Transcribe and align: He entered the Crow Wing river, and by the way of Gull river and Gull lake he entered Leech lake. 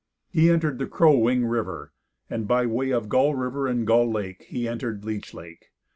He 0.31 0.49
entered 0.49 0.79
the 0.79 0.87
Crow 0.87 1.15
Wing 1.19 1.45
river, 1.45 1.93
and 2.27 2.47
by 2.47 2.63
the 2.63 2.69
way 2.69 2.89
of 2.89 3.07
Gull 3.07 3.35
river 3.35 3.67
and 3.67 3.85
Gull 3.85 4.11
lake 4.11 4.45
he 4.49 4.67
entered 4.67 5.05
Leech 5.05 5.31
lake. 5.35 5.67